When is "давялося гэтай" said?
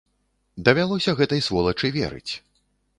0.69-1.45